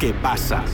[0.00, 0.64] ¿Qué pasa?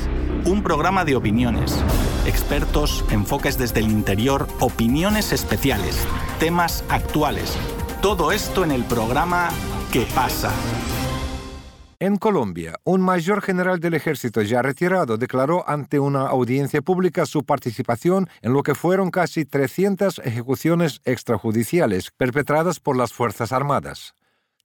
[0.44, 1.84] Un programa de opiniones,
[2.26, 6.06] expertos, enfoques desde el interior, opiniones especiales,
[6.38, 7.58] temas actuales.
[8.00, 9.48] Todo esto en el programa
[9.92, 10.52] ¿Qué pasa?
[11.98, 17.42] En Colombia, un mayor general del ejército ya retirado declaró ante una audiencia pública su
[17.42, 24.14] participación en lo que fueron casi 300 ejecuciones extrajudiciales perpetradas por las Fuerzas Armadas.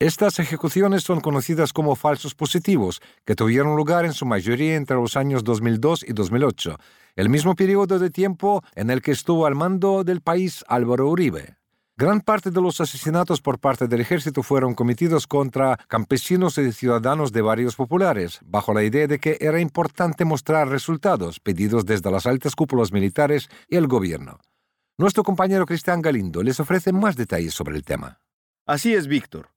[0.01, 5.15] Estas ejecuciones son conocidas como falsos positivos, que tuvieron lugar en su mayoría entre los
[5.15, 6.75] años 2002 y 2008,
[7.17, 11.57] el mismo periodo de tiempo en el que estuvo al mando del país Álvaro Uribe.
[11.95, 17.31] Gran parte de los asesinatos por parte del ejército fueron cometidos contra campesinos y ciudadanos
[17.31, 22.25] de barrios populares, bajo la idea de que era importante mostrar resultados pedidos desde las
[22.25, 24.39] altas cúpulas militares y el gobierno.
[24.97, 28.19] Nuestro compañero Cristian Galindo les ofrece más detalles sobre el tema.
[28.65, 29.49] Así es, Víctor.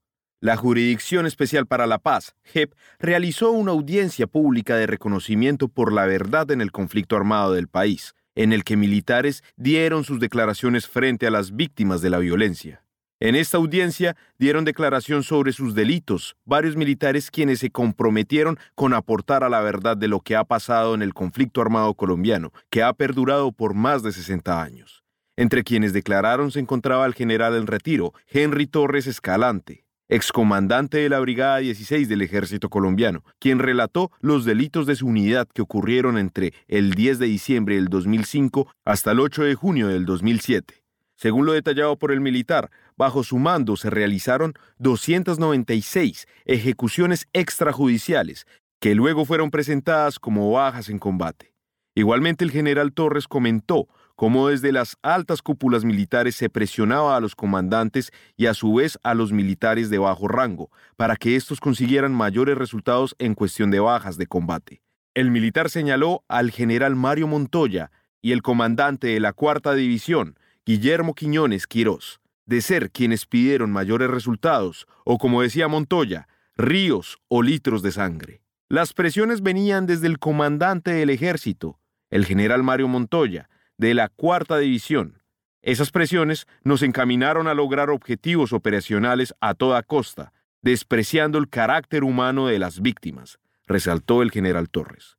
[0.45, 6.05] La Jurisdicción Especial para la Paz, JEP, realizó una audiencia pública de reconocimiento por la
[6.05, 11.27] verdad en el conflicto armado del país, en el que militares dieron sus declaraciones frente
[11.27, 12.85] a las víctimas de la violencia.
[13.21, 19.45] En esta audiencia dieron declaración sobre sus delitos varios militares quienes se comprometieron con aportar
[19.45, 22.93] a la verdad de lo que ha pasado en el conflicto armado colombiano, que ha
[22.93, 25.05] perdurado por más de 60 años.
[25.37, 29.84] Entre quienes declararon se encontraba el general en retiro, Henry Torres Escalante,
[30.15, 35.49] excomandante de la Brigada 16 del Ejército colombiano, quien relató los delitos de su unidad
[35.53, 40.07] que ocurrieron entre el 10 de diciembre del 2005 hasta el 8 de junio del
[40.07, 40.85] 2007.
[41.17, 48.47] Según lo detallado por el militar, bajo su mando se realizaron 296 ejecuciones extrajudiciales,
[48.81, 51.55] que luego fueron presentadas como bajas en combate.
[51.97, 57.35] Igualmente el general Torres comentó cómo desde las altas cúpulas militares se presionaba a los
[57.35, 62.15] comandantes y a su vez a los militares de bajo rango, para que estos consiguieran
[62.15, 64.83] mayores resultados en cuestión de bajas de combate.
[65.15, 67.91] El militar señaló al general Mario Montoya
[68.21, 74.11] y el comandante de la cuarta división, Guillermo Quiñones Quirós, de ser quienes pidieron mayores
[74.11, 76.27] resultados, o como decía Montoya,
[76.57, 78.41] ríos o litros de sangre.
[78.69, 81.79] Las presiones venían desde el comandante del ejército,
[82.11, 83.49] el general Mario Montoya,
[83.85, 85.21] de la cuarta división.
[85.61, 92.47] Esas presiones nos encaminaron a lograr objetivos operacionales a toda costa, despreciando el carácter humano
[92.47, 95.19] de las víctimas, resaltó el general Torres.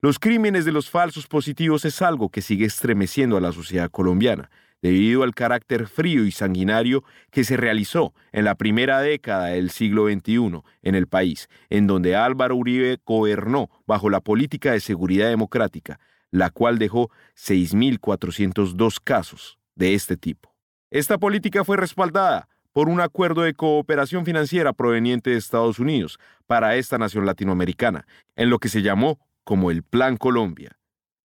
[0.00, 4.50] Los crímenes de los falsos positivos es algo que sigue estremeciendo a la sociedad colombiana,
[4.80, 10.06] debido al carácter frío y sanguinario que se realizó en la primera década del siglo
[10.08, 16.00] XXI en el país, en donde Álvaro Uribe gobernó bajo la política de seguridad democrática,
[16.30, 20.54] la cual dejó 6.402 casos de este tipo.
[20.90, 26.76] Esta política fue respaldada por un acuerdo de cooperación financiera proveniente de Estados Unidos para
[26.76, 28.06] esta nación latinoamericana,
[28.36, 30.78] en lo que se llamó como el Plan Colombia,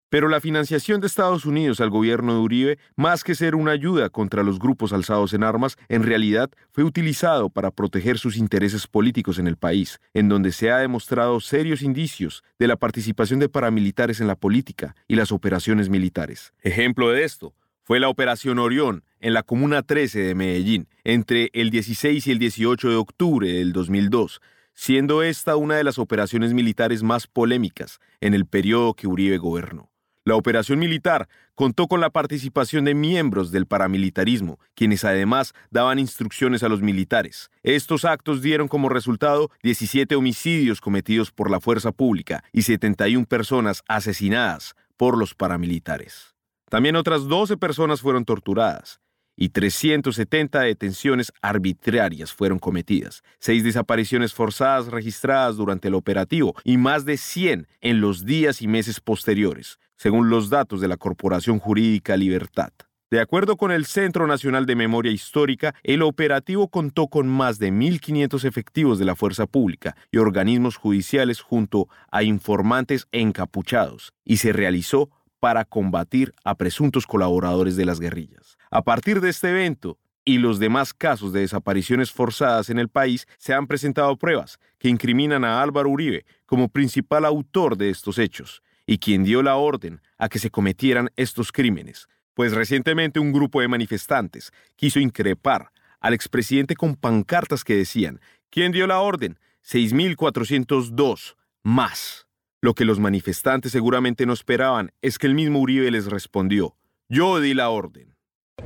[0.10, 4.10] pero la financiación de Estados Unidos al gobierno de Uribe, más que ser una ayuda
[4.10, 9.40] contra los grupos alzados en armas, en realidad fue utilizado para proteger sus intereses políticos
[9.40, 14.22] en el país, en donde se ha demostrado serios indicios de la participación de paramilitares
[14.22, 16.54] en la política y las operaciones militares.
[16.62, 21.70] Ejemplo de esto fue la Operación Orión en la Comuna 13 de Medellín entre el
[21.70, 24.42] 16 y el 18 de octubre del 2002,
[24.74, 29.92] siendo esta una de las operaciones militares más polémicas en el periodo que Uribe gobernó.
[30.28, 36.64] La operación militar contó con la participación de miembros del paramilitarismo, quienes además daban instrucciones
[36.64, 37.52] a los militares.
[37.62, 43.84] Estos actos dieron como resultado 17 homicidios cometidos por la fuerza pública y 71 personas
[43.88, 46.34] asesinadas por los paramilitares.
[46.70, 49.00] También otras 12 personas fueron torturadas
[49.36, 57.06] y 370 detenciones arbitrarias fueron cometidas, seis desapariciones forzadas registradas durante el operativo y más
[57.06, 62.18] de 100 en los días y meses posteriores, según los datos de la Corporación Jurídica
[62.18, 62.72] Libertad.
[63.12, 67.72] De acuerdo con el Centro Nacional de Memoria Histórica, el operativo contó con más de
[67.72, 74.54] 1.500 efectivos de la fuerza pública y organismos judiciales junto a informantes encapuchados y se
[74.54, 78.55] realizó para combatir a presuntos colaboradores de las guerrillas.
[78.76, 83.26] A partir de este evento y los demás casos de desapariciones forzadas en el país,
[83.38, 88.62] se han presentado pruebas que incriminan a Álvaro Uribe como principal autor de estos hechos
[88.86, 93.62] y quien dio la orden a que se cometieran estos crímenes, pues recientemente un grupo
[93.62, 98.20] de manifestantes quiso increpar al expresidente con pancartas que decían,
[98.50, 99.40] ¿quién dio la orden?
[99.64, 102.28] 6.402 más.
[102.60, 106.76] Lo que los manifestantes seguramente no esperaban es que el mismo Uribe les respondió,
[107.08, 108.15] yo di la orden.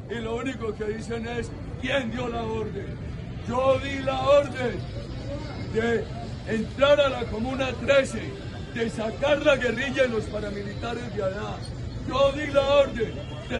[0.09, 1.51] Y lo único que dicen es,
[1.81, 2.87] ¿quién dio la orden?
[3.47, 4.79] Yo di la orden
[5.73, 6.03] de
[6.47, 8.19] entrar a la Comuna 13
[8.73, 11.57] de sacar la guerrilla y los paramilitares de allá.
[12.07, 13.13] Yo di la orden.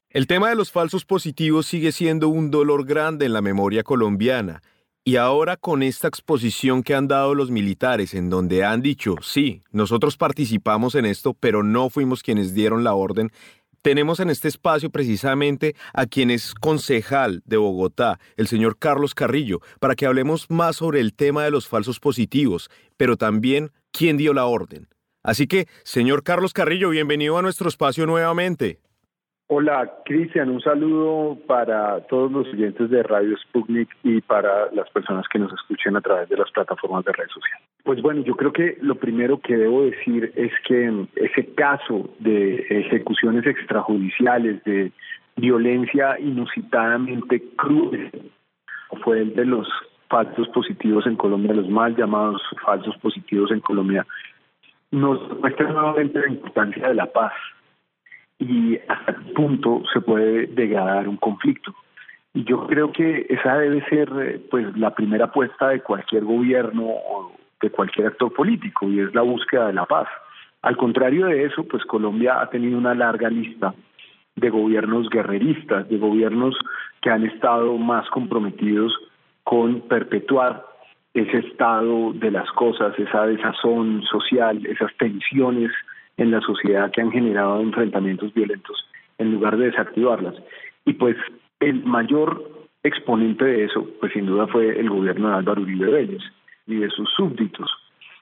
[0.09, 4.63] El tema de los falsos positivos sigue siendo un dolor grande en la memoria colombiana.
[5.05, 9.61] Y ahora con esta exposición que han dado los militares, en donde han dicho, sí,
[9.71, 13.31] nosotros participamos en esto, pero no fuimos quienes dieron la orden,
[13.81, 19.61] tenemos en este espacio precisamente a quien es concejal de Bogotá, el señor Carlos Carrillo,
[19.79, 24.33] para que hablemos más sobre el tema de los falsos positivos, pero también quién dio
[24.33, 24.87] la orden.
[25.23, 28.79] Así que, señor Carlos Carrillo, bienvenido a nuestro espacio nuevamente.
[29.51, 35.28] Hola, Cristian, un saludo para todos los oyentes de Radio Sputnik y para las personas
[35.28, 37.68] que nos escuchen a través de las plataformas de redes sociales.
[37.84, 42.57] Pues bueno, yo creo que lo primero que debo decir es que ese caso de
[42.69, 44.92] ejecuciones extrajudiciales, de
[45.36, 48.31] violencia inusitadamente cruel,
[49.04, 49.68] fue el de los
[50.10, 54.06] falsos positivos en Colombia, los mal llamados falsos positivos en Colombia,
[54.92, 57.34] nos muestra nuevamente la importancia de la paz
[58.39, 61.75] y hasta qué punto se puede degradar un conflicto.
[62.33, 66.86] Y yo creo que esa debe ser eh, pues la primera apuesta de cualquier gobierno
[66.86, 70.07] o de cualquier actor político y es la búsqueda de la paz.
[70.62, 73.74] Al contrario de eso, pues Colombia ha tenido una larga lista
[74.36, 76.57] de gobiernos guerreristas, de gobiernos
[77.01, 78.94] que han estado más comprometidos
[79.44, 80.65] con perpetuar
[81.13, 85.71] ese estado de las cosas, esa desazón social, esas tensiones
[86.19, 88.86] en la sociedad que han generado enfrentamientos violentos
[89.18, 90.36] en lugar de desactivarlas.
[90.86, 91.16] Y pues
[91.60, 92.50] el mayor
[92.83, 96.21] exponente de eso, pues sin duda fue el gobierno de Álvaro Uribe Vélez
[96.68, 97.69] y de sus súbditos.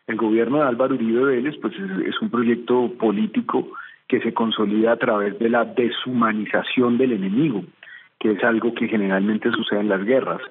[0.07, 3.67] El gobierno de Álvaro Uribe Vélez pues es, un proyecto político
[4.07, 7.63] que se consolida a través de la deshumanización del enemigo,
[8.19, 10.41] que es algo que generalmente sucede en las guerras.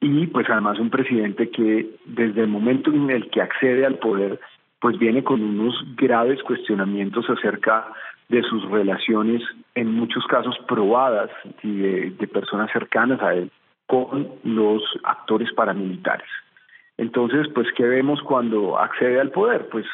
[0.00, 4.40] Y pues además un presidente que desde el momento en el que accede al poder
[4.80, 7.86] pues viene con unos graves cuestionamientos acerca
[8.28, 9.42] de sus relaciones,
[9.74, 11.30] en muchos casos probadas
[11.62, 13.50] y de, personas cercanas a él,
[13.86, 16.28] con los actores paramilitares.
[16.96, 19.68] Entonces, pues, ¿qué vemos cuando accede al poder?
[19.68, 19.84] Pues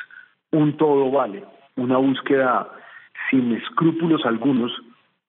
[0.53, 1.45] un todo vale,
[1.77, 2.69] una búsqueda
[3.31, 4.71] sin escrúpulos algunos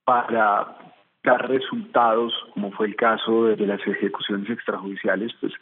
[0.03, 0.75] para
[1.23, 5.53] dar resultados, como fue el caso de, las ejecuciones extrajudiciales, pues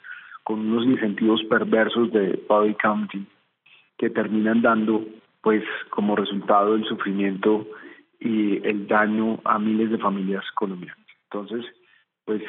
[0.44, 3.26] con unos incentivos perversos de public County
[3.98, 5.06] que terminan dando
[5.42, 7.68] pues como resultado el sufrimiento
[8.20, 11.06] y el daño a miles de familias colombianas.
[11.30, 11.66] Entonces,
[12.26, 12.42] pues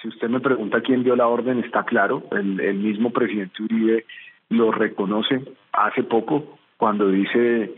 [0.00, 4.06] si usted me pregunta quién dio la orden, está claro, el, el mismo presidente Uribe
[4.48, 5.42] lo reconoce
[5.72, 7.74] hace poco cuando dice,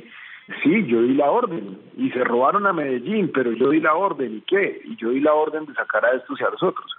[0.63, 4.37] sí, yo di la orden y se robaron a Medellín, pero yo di la orden
[4.37, 6.93] y qué, y yo di la orden de sacar a estos y a los otros.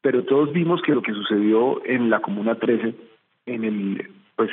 [0.00, 2.94] Pero todos vimos que lo que sucedió en la Comuna 13,
[3.46, 4.50] en el, pues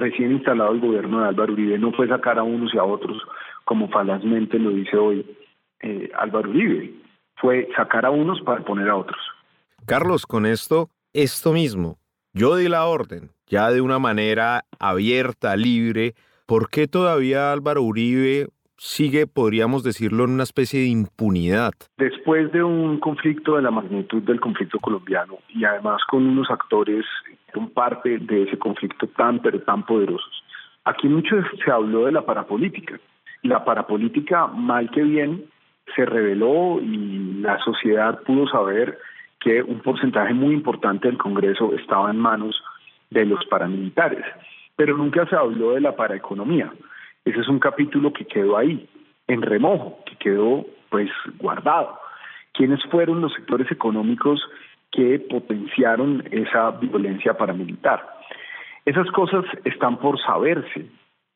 [0.00, 3.22] recién instalado el gobierno de Álvaro Uribe no fue sacar a unos y a otros,
[3.64, 5.24] como falazmente lo dice hoy
[5.80, 6.92] eh, Álvaro Uribe,
[7.36, 9.20] fue sacar a unos para poner a otros.
[9.86, 11.98] Carlos, con esto, esto mismo,
[12.32, 16.14] yo di la orden, ya de una manera abierta, libre,
[16.46, 18.48] ¿por qué todavía Álvaro Uribe
[18.80, 21.72] sigue, podríamos decirlo, en una especie de impunidad.
[21.98, 27.04] Después de un conflicto de la magnitud del conflicto colombiano y además con unos actores
[27.26, 30.42] que son parte de ese conflicto tan, pero tan poderosos,
[30.84, 32.98] aquí mucho se habló de la parapolítica.
[33.42, 35.44] La parapolítica, mal que bien,
[35.94, 38.98] se reveló y la sociedad pudo saber
[39.40, 42.62] que un porcentaje muy importante del Congreso estaba en manos
[43.10, 44.24] de los paramilitares,
[44.74, 46.72] pero nunca se habló de la paraeconomía.
[47.24, 48.88] Ese es un capítulo que quedó ahí,
[49.26, 51.98] en remojo, que quedó pues guardado.
[52.52, 54.40] ¿Quiénes fueron los sectores económicos
[54.90, 58.04] que potenciaron esa violencia paramilitar?
[58.84, 60.86] Esas cosas están por saberse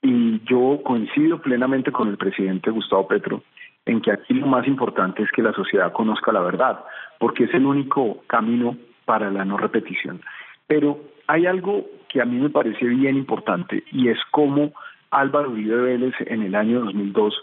[0.03, 3.43] y yo coincido plenamente con el presidente Gustavo Petro
[3.87, 6.85] en que aquí lo más importante es que la sociedad conozca la verdad,
[7.19, 10.23] porque es el único camino para la no repetición.
[10.67, 14.73] Pero hay algo que a mí me parece bien importante y es cómo
[15.15, 17.35] Álvaro Uribe Vélez en el año 2002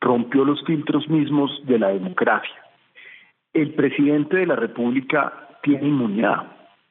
[0.00, 2.56] rompió los filtros mismos de la democracia.
[3.52, 6.46] El presidente de la República tiene inmunidad.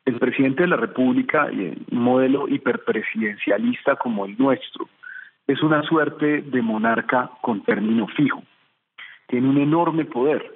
[0.05, 4.87] El presidente de la República, un modelo hiperpresidencialista como el nuestro,
[5.47, 8.43] es una suerte de monarca con término fijo.
[9.27, 10.53] Tiene un enorme poder.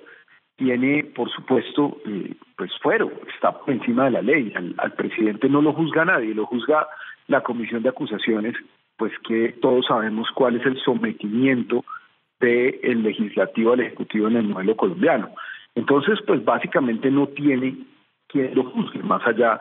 [0.58, 4.54] Tiene, por supuesto, eh, pues fuero, está encima de la ley.
[4.78, 6.88] Al presidente no lo juzga nadie, lo juzga
[7.28, 8.56] la comisión de acusaciones
[9.02, 11.84] pues que todos sabemos cuál es el sometimiento
[12.40, 15.32] del legislativo al ejecutivo en el modelo colombiano.
[15.74, 17.78] Entonces, pues básicamente no tiene
[18.28, 19.60] quien lo juzgue más allá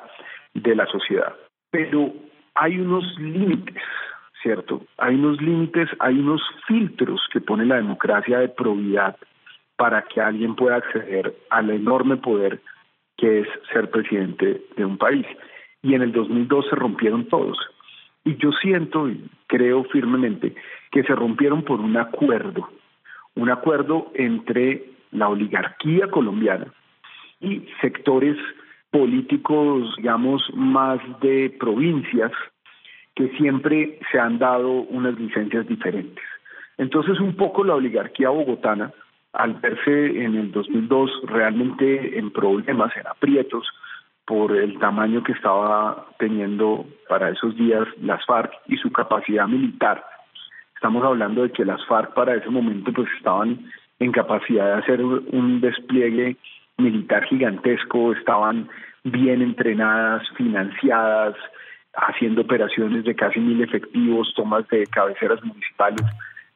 [0.52, 1.34] de la sociedad.
[1.70, 2.12] Pero
[2.54, 3.82] hay unos límites,
[4.42, 4.82] ¿cierto?
[4.98, 9.16] Hay unos límites, hay unos filtros que pone la democracia de probidad
[9.76, 12.60] para que alguien pueda acceder al enorme poder
[13.16, 15.24] que es ser presidente de un país.
[15.80, 17.56] Y en el 2002 se rompieron todos.
[18.24, 20.54] Y yo siento y creo firmemente
[20.90, 22.68] que se rompieron por un acuerdo,
[23.34, 26.66] un acuerdo entre la oligarquía colombiana
[27.40, 28.36] y sectores
[28.90, 32.32] políticos, digamos, más de provincias,
[33.14, 36.24] que siempre se han dado unas licencias diferentes.
[36.78, 38.92] Entonces, un poco la oligarquía bogotana,
[39.32, 43.66] al verse en el 2002 realmente en problemas, en aprietos,
[44.30, 50.04] por el tamaño que estaba teniendo para esos días las FARC y su capacidad militar.
[50.76, 53.58] Estamos hablando de que las FARC para ese momento pues estaban
[53.98, 56.36] en capacidad de hacer un despliegue
[56.78, 58.68] militar gigantesco, estaban
[59.02, 61.34] bien entrenadas, financiadas,
[61.94, 66.06] haciendo operaciones de casi mil efectivos, tomas de cabeceras municipales.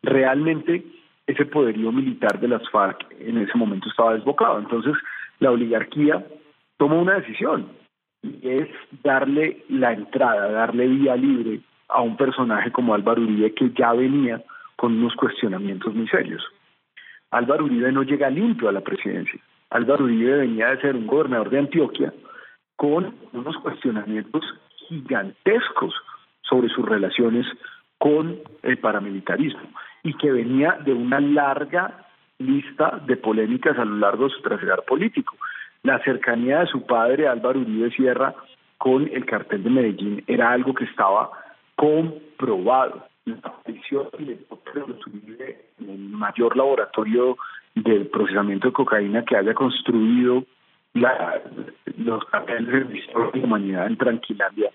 [0.05, 0.85] Realmente
[1.27, 4.61] ese poderío militar de las FARC en ese momento estaba desbocado.
[4.61, 4.95] Entonces
[5.41, 6.25] la oligarquía
[6.77, 7.69] tomó una decisión
[8.23, 8.69] y es
[9.03, 14.43] darle la entrada, darle vía libre a un personaje como Álvaro Uribe que ya venía
[14.77, 16.43] con unos cuestionamientos muy serios.
[17.31, 19.41] Álvaro Uribe no llega limpio a la presidencia.
[19.71, 22.13] Álvaro Uribe venía de ser un gobernador de Antioquia
[22.77, 24.43] con unos cuestionamientos
[24.89, 25.95] gigantescos
[26.43, 27.47] sobre sus relaciones
[27.99, 29.69] con el paramilitarismo
[30.03, 32.07] y que venía de una larga
[32.39, 35.37] lista de polémicas a lo largo de su trasegar político.
[35.85, 38.35] La cercanía de su padre, Álvaro Uribe Sierra,
[38.79, 41.31] con el cartel de Medellín era algo que estaba
[41.77, 43.05] comprobado.
[43.27, 44.39] La aparición de
[45.07, 47.37] Uribe en el mayor laboratorio
[47.75, 50.45] del procesamiento de cocaína que haya construido
[50.95, 51.43] la,
[51.99, 54.71] los carteles de la humanidad en Tranquilandia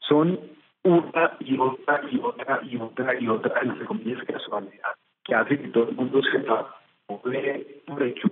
[0.00, 0.40] son
[0.82, 5.68] una y otra y otra y otra y otra, entre comillas, casualidad, que hace que
[5.68, 6.74] todo el mundo sepa
[7.06, 8.28] por hecho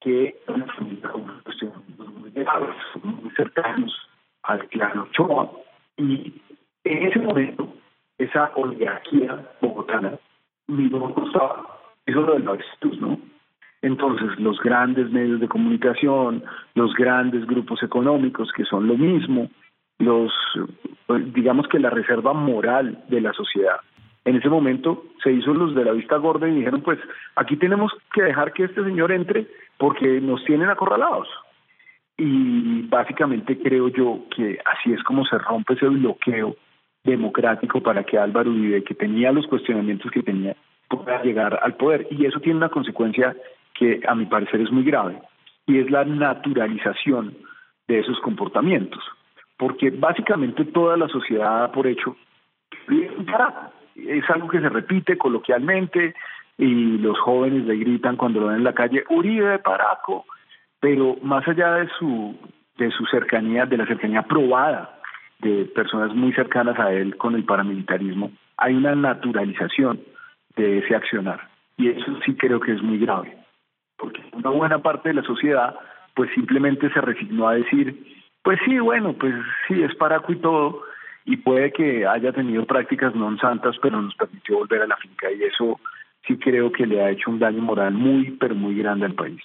[0.00, 1.10] que una familia
[3.02, 3.92] muy cercanos
[4.42, 5.50] al clan Ochoa,
[5.96, 6.32] y
[6.84, 7.74] en ese momento,
[8.18, 10.12] esa oligarquía bogotana
[10.68, 12.58] mismo costaba, eso lo de la
[13.00, 13.18] ¿no?
[13.82, 16.42] Entonces, los grandes medios de comunicación,
[16.74, 19.48] los grandes grupos económicos, que son lo mismo,
[19.98, 20.32] los,
[21.06, 23.80] pues, digamos que la reserva moral de la sociedad.
[24.24, 26.98] En ese momento se hizo los de la vista gorda y dijeron, pues
[27.36, 29.46] aquí tenemos que dejar que este señor entre
[29.78, 31.28] porque nos tienen acorralados.
[32.18, 36.56] Y básicamente creo yo que así es como se rompe ese bloqueo
[37.04, 40.56] democrático para que Álvaro Uribe, que tenía los cuestionamientos que tenía,
[40.88, 42.06] pueda llegar al poder.
[42.10, 43.36] Y eso tiene una consecuencia
[43.74, 45.22] que a mi parecer es muy grave,
[45.66, 47.36] y es la naturalización
[47.86, 49.02] de esos comportamientos,
[49.56, 52.16] porque básicamente toda la sociedad da por hecho
[53.96, 56.14] es algo que se repite coloquialmente
[56.56, 60.24] y los jóvenes le gritan cuando lo ven en la calle Uribe Paraco,
[60.80, 62.36] pero más allá de su
[62.76, 65.00] de su cercanía, de la cercanía probada
[65.40, 70.00] de personas muy cercanas a él con el paramilitarismo, hay una naturalización
[70.56, 73.36] de ese accionar y eso sí creo que es muy grave
[73.98, 75.74] porque una buena parte de la sociedad
[76.14, 77.96] pues simplemente se resignó a decir,
[78.42, 79.34] pues sí, bueno, pues
[79.68, 80.82] sí, es paraco y todo,
[81.24, 85.30] y puede que haya tenido prácticas no santas, pero nos permitió volver a la finca,
[85.30, 85.78] y eso
[86.26, 89.40] sí creo que le ha hecho un daño moral muy, pero muy grande al país.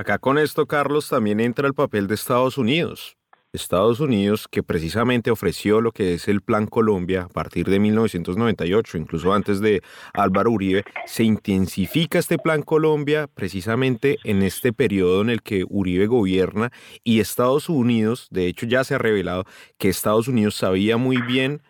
[0.00, 3.18] Acá con esto, Carlos, también entra el papel de Estados Unidos.
[3.52, 8.96] Estados Unidos, que precisamente ofreció lo que es el Plan Colombia a partir de 1998,
[8.96, 9.82] incluso antes de
[10.14, 16.06] Álvaro Uribe, se intensifica este Plan Colombia precisamente en este periodo en el que Uribe
[16.06, 16.72] gobierna
[17.04, 19.44] y Estados Unidos, de hecho ya se ha revelado
[19.76, 21.60] que Estados Unidos sabía muy bien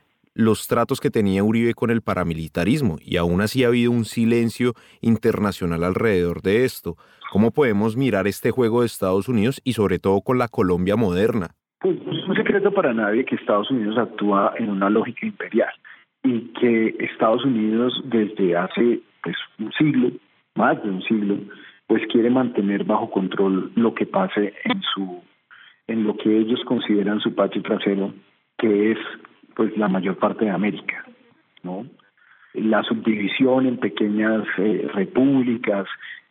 [0.41, 4.73] los tratos que tenía Uribe con el paramilitarismo y aún así ha habido un silencio
[5.01, 6.97] internacional alrededor de esto.
[7.31, 11.49] ¿Cómo podemos mirar este juego de Estados Unidos y sobre todo con la Colombia moderna?
[11.81, 15.73] Pues no es un secreto para nadie que Estados Unidos actúa en una lógica imperial
[16.25, 20.11] y que Estados Unidos desde hace pues un siglo,
[20.55, 21.39] más de un siglo,
[21.87, 25.23] pues quiere mantener bajo control lo que pase en su
[25.87, 28.15] en lo que ellos consideran su patio trasero,
[28.59, 28.99] que es
[29.61, 31.05] pues la mayor parte de América,
[31.63, 31.85] ¿no?
[32.55, 35.87] La subdivisión en pequeñas eh, repúblicas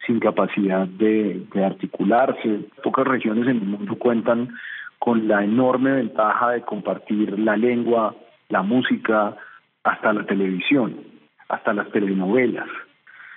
[0.08, 2.62] sin capacidad de, de articularse.
[2.82, 4.50] Pocas regiones en el mundo cuentan
[4.98, 8.16] con la enorme ventaja de compartir la lengua,
[8.48, 9.38] la música,
[9.84, 10.98] hasta la televisión,
[11.50, 12.68] hasta las telenovelas.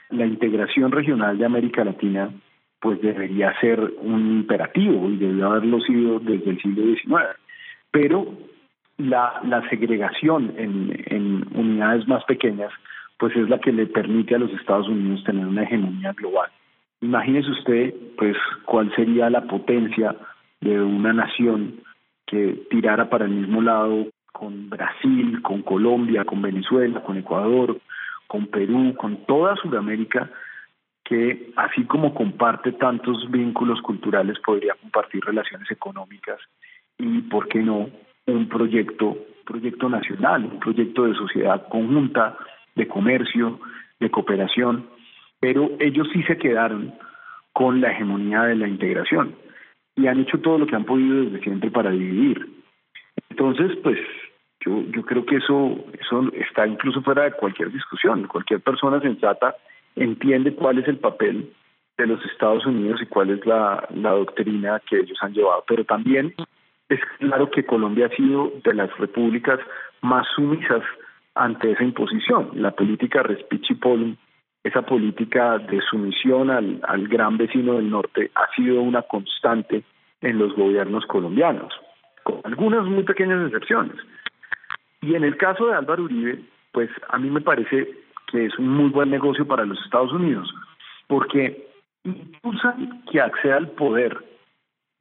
[0.09, 2.31] La integración regional de América Latina
[2.81, 7.37] pues debería ser un imperativo y debería haberlo sido desde el siglo XIX.
[7.91, 8.52] Pero
[9.09, 12.73] la, la segregación en, en unidades más pequeñas,
[13.19, 16.51] pues es la que le permite a los Estados Unidos tener una hegemonía global.
[17.01, 20.17] Imagínese usted, pues, cuál sería la potencia
[20.61, 21.81] de una nación
[22.27, 27.79] que tirara para el mismo lado con Brasil, con Colombia, con Venezuela, con Ecuador,
[28.27, 30.31] con Perú, con toda Sudamérica,
[31.05, 36.39] que así como comparte tantos vínculos culturales, podría compartir relaciones económicas
[36.99, 37.91] y, ¿por qué no?,
[38.27, 42.37] un proyecto, proyecto nacional, un proyecto de sociedad conjunta,
[42.75, 43.59] de comercio,
[44.01, 44.87] de cooperación,
[45.41, 46.95] pero ellos sí se quedaron
[47.53, 49.35] con la hegemonía de la integración
[49.97, 52.49] y han hecho todo lo que han podido desde siempre para dividir.
[53.29, 53.99] Entonces, pues
[54.65, 58.27] yo, yo creo que eso, eso está incluso fuera de cualquier discusión.
[58.27, 59.57] Cualquier persona sensata
[59.97, 61.53] entiende cuál es el papel
[61.99, 65.65] de los Estados Unidos y cuál es la, la doctrina que ellos han llevado.
[65.67, 66.35] Pero también
[66.95, 69.61] es claro que Colombia ha sido de las repúblicas
[70.01, 70.83] más sumisas
[71.35, 72.51] ante esa imposición.
[72.55, 74.17] La política Respici-Polum,
[74.65, 79.83] esa política de sumisión al, al gran vecino del norte, ha sido una constante
[80.21, 81.73] en los gobiernos colombianos,
[82.23, 83.97] con algunas muy pequeñas excepciones.
[85.01, 87.89] Y en el caso de Álvaro Uribe, pues a mí me parece
[88.29, 90.53] que es un muy buen negocio para los Estados Unidos,
[91.09, 91.67] porque
[92.05, 94.32] impulsan que acceda al poder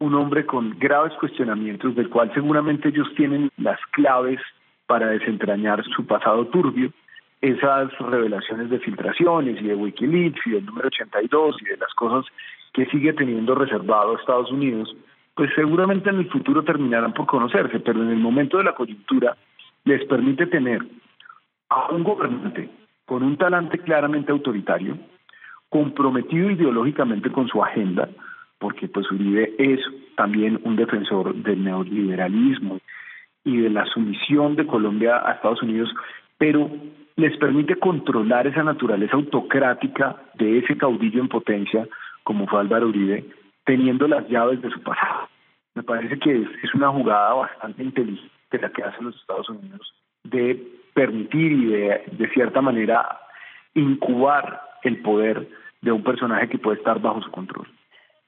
[0.01, 4.39] un hombre con graves cuestionamientos, del cual seguramente ellos tienen las claves
[4.87, 6.91] para desentrañar su pasado turbio,
[7.39, 12.25] esas revelaciones de filtraciones y de Wikileaks y del número 82 y de las cosas
[12.73, 14.95] que sigue teniendo reservado Estados Unidos,
[15.35, 19.37] pues seguramente en el futuro terminarán por conocerse, pero en el momento de la coyuntura
[19.83, 20.81] les permite tener
[21.69, 22.69] a un gobernante
[23.05, 24.97] con un talante claramente autoritario,
[25.69, 28.09] comprometido ideológicamente con su agenda,
[28.61, 29.79] porque pues Uribe es
[30.15, 32.79] también un defensor del neoliberalismo
[33.43, 35.89] y de la sumisión de Colombia a Estados Unidos,
[36.37, 36.69] pero
[37.15, 41.87] les permite controlar esa naturaleza autocrática de ese caudillo en potencia
[42.23, 43.25] como fue Álvaro Uribe,
[43.65, 45.27] teniendo las llaves de su pasado.
[45.73, 48.29] Me parece que es, una jugada bastante inteligente
[48.61, 50.61] la que hacen los Estados Unidos de
[50.93, 53.19] permitir y de, de cierta manera
[53.73, 55.49] incubar el poder
[55.81, 57.67] de un personaje que puede estar bajo su control.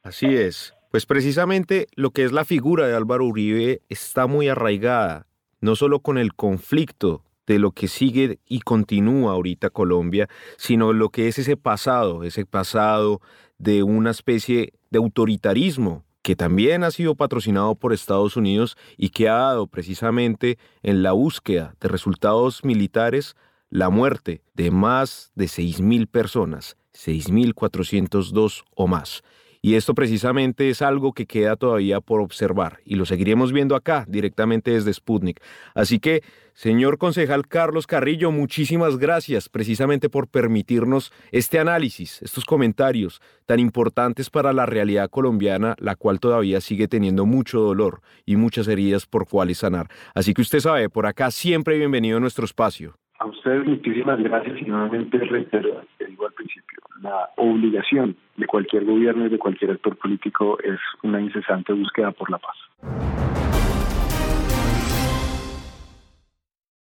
[0.04, 0.74] Así es.
[0.92, 5.28] Pues precisamente lo que es la figura de Álvaro Uribe está muy arraigada,
[5.62, 11.10] no solo con el conflicto de lo que sigue y continúa ahorita Colombia, sino lo
[11.10, 13.22] que es ese pasado, ese pasado
[13.58, 19.30] de una especie de autoritarismo que también ha sido patrocinado por Estados Unidos y que
[19.30, 23.36] ha dado precisamente en la búsqueda de resultados militares
[23.70, 29.24] la muerte de más de 6.000 personas, 6.402 o más.
[29.66, 34.04] Y esto precisamente es algo que queda todavía por observar y lo seguiremos viendo acá
[34.10, 35.42] directamente desde Sputnik.
[35.74, 36.22] Así que,
[36.54, 44.30] señor concejal Carlos Carrillo, muchísimas gracias precisamente por permitirnos este análisis, estos comentarios tan importantes
[44.30, 49.30] para la realidad colombiana, la cual todavía sigue teniendo mucho dolor y muchas heridas por
[49.30, 49.88] cuales sanar.
[50.14, 52.98] Así que usted sabe, por acá siempre bienvenido a nuestro espacio.
[53.24, 58.84] A ustedes muchísimas gracias y nuevamente reitero, te digo al principio, la obligación de cualquier
[58.84, 62.58] gobierno y de cualquier actor político es una incesante búsqueda por la paz.